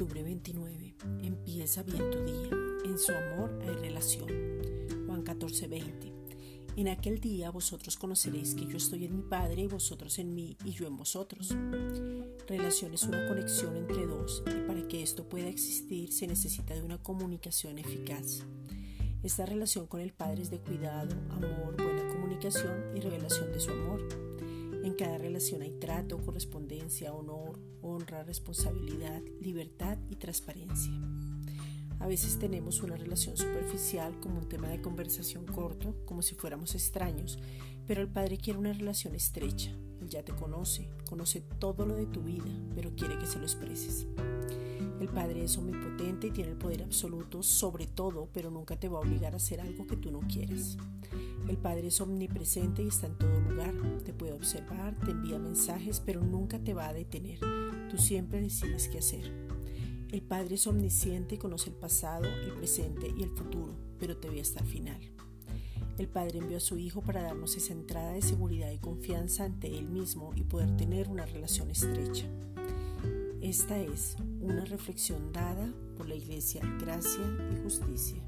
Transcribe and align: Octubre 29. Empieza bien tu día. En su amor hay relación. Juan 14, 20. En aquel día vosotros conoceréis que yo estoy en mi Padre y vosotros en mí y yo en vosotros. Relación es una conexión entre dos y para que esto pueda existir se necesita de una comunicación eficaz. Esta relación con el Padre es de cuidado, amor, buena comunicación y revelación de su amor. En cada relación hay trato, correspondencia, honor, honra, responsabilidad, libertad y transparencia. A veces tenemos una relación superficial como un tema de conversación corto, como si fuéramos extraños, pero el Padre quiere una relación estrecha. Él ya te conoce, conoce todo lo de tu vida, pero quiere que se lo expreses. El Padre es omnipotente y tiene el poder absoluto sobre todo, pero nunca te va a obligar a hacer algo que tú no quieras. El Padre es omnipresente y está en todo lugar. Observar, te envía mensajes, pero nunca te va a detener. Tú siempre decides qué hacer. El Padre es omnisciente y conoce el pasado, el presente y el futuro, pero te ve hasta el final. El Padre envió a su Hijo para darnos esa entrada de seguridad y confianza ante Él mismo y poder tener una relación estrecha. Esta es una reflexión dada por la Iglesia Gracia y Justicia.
Octubre 0.00 0.22
29. 0.22 0.94
Empieza 1.20 1.82
bien 1.82 2.10
tu 2.10 2.24
día. 2.24 2.48
En 2.86 2.98
su 2.98 3.12
amor 3.12 3.50
hay 3.60 3.74
relación. 3.74 4.28
Juan 5.06 5.22
14, 5.22 5.68
20. 5.68 6.12
En 6.76 6.88
aquel 6.88 7.20
día 7.20 7.50
vosotros 7.50 7.98
conoceréis 7.98 8.54
que 8.54 8.64
yo 8.64 8.78
estoy 8.78 9.04
en 9.04 9.16
mi 9.16 9.22
Padre 9.22 9.60
y 9.60 9.66
vosotros 9.66 10.18
en 10.18 10.34
mí 10.34 10.56
y 10.64 10.70
yo 10.70 10.86
en 10.86 10.96
vosotros. 10.96 11.54
Relación 12.48 12.94
es 12.94 13.02
una 13.02 13.28
conexión 13.28 13.76
entre 13.76 14.06
dos 14.06 14.42
y 14.46 14.66
para 14.66 14.88
que 14.88 15.02
esto 15.02 15.28
pueda 15.28 15.48
existir 15.48 16.10
se 16.14 16.26
necesita 16.26 16.72
de 16.72 16.82
una 16.82 17.02
comunicación 17.02 17.78
eficaz. 17.78 18.46
Esta 19.22 19.44
relación 19.44 19.86
con 19.86 20.00
el 20.00 20.14
Padre 20.14 20.40
es 20.40 20.50
de 20.50 20.60
cuidado, 20.60 21.14
amor, 21.28 21.76
buena 21.76 22.08
comunicación 22.08 22.96
y 22.96 23.00
revelación 23.00 23.52
de 23.52 23.60
su 23.60 23.70
amor. 23.70 24.29
En 24.82 24.94
cada 24.94 25.18
relación 25.18 25.60
hay 25.60 25.72
trato, 25.72 26.18
correspondencia, 26.18 27.12
honor, 27.12 27.58
honra, 27.82 28.22
responsabilidad, 28.22 29.20
libertad 29.40 29.98
y 30.08 30.16
transparencia. 30.16 30.92
A 31.98 32.06
veces 32.06 32.38
tenemos 32.38 32.82
una 32.82 32.96
relación 32.96 33.36
superficial 33.36 34.18
como 34.20 34.38
un 34.38 34.48
tema 34.48 34.68
de 34.68 34.80
conversación 34.80 35.44
corto, 35.44 35.94
como 36.06 36.22
si 36.22 36.34
fuéramos 36.34 36.74
extraños, 36.74 37.38
pero 37.86 38.00
el 38.00 38.08
Padre 38.08 38.38
quiere 38.38 38.58
una 38.58 38.72
relación 38.72 39.14
estrecha. 39.14 39.70
Él 40.00 40.08
ya 40.08 40.22
te 40.22 40.32
conoce, 40.32 40.88
conoce 41.10 41.42
todo 41.58 41.84
lo 41.84 41.94
de 41.94 42.06
tu 42.06 42.22
vida, 42.22 42.50
pero 42.74 42.96
quiere 42.96 43.18
que 43.18 43.26
se 43.26 43.38
lo 43.38 43.44
expreses. 43.44 44.06
El 44.98 45.08
Padre 45.08 45.44
es 45.44 45.58
omnipotente 45.58 46.28
y 46.28 46.30
tiene 46.30 46.52
el 46.52 46.56
poder 46.56 46.82
absoluto 46.82 47.42
sobre 47.42 47.86
todo, 47.86 48.28
pero 48.32 48.50
nunca 48.50 48.76
te 48.76 48.88
va 48.88 48.98
a 48.98 49.00
obligar 49.00 49.34
a 49.34 49.36
hacer 49.36 49.60
algo 49.60 49.86
que 49.86 49.96
tú 49.96 50.10
no 50.10 50.20
quieras. 50.20 50.78
El 51.48 51.56
Padre 51.56 51.88
es 51.88 52.00
omnipresente 52.00 52.82
y 52.82 52.88
está 52.88 53.08
en 53.08 53.18
todo 53.18 53.40
lugar. 53.40 53.74
Observar, 54.40 54.96
te 55.04 55.10
envía 55.10 55.38
mensajes, 55.38 56.00
pero 56.00 56.22
nunca 56.22 56.58
te 56.58 56.72
va 56.72 56.88
a 56.88 56.94
detener. 56.94 57.38
Tú 57.90 57.98
siempre 57.98 58.40
decides 58.40 58.88
qué 58.88 58.98
hacer. 58.98 59.30
El 60.10 60.22
Padre 60.22 60.54
es 60.54 60.66
omnisciente 60.66 61.34
y 61.34 61.38
conoce 61.38 61.70
el 61.70 61.76
pasado, 61.76 62.24
el 62.24 62.54
presente 62.54 63.12
y 63.16 63.22
el 63.22 63.30
futuro, 63.30 63.74
pero 63.98 64.16
te 64.16 64.30
ve 64.30 64.40
hasta 64.40 64.60
el 64.60 64.66
final. 64.66 65.00
El 65.98 66.08
Padre 66.08 66.38
envió 66.38 66.56
a 66.56 66.60
su 66.60 66.78
Hijo 66.78 67.02
para 67.02 67.22
darnos 67.22 67.54
esa 67.56 67.74
entrada 67.74 68.12
de 68.12 68.22
seguridad 68.22 68.70
y 68.70 68.78
confianza 68.78 69.44
ante 69.44 69.76
Él 69.76 69.88
mismo 69.88 70.32
y 70.34 70.44
poder 70.44 70.74
tener 70.76 71.08
una 71.08 71.26
relación 71.26 71.70
estrecha. 71.70 72.24
Esta 73.42 73.78
es 73.78 74.16
una 74.40 74.64
reflexión 74.64 75.32
dada 75.32 75.70
por 75.98 76.08
la 76.08 76.14
Iglesia 76.14 76.62
Gracia 76.80 77.24
y 77.52 77.62
Justicia. 77.62 78.22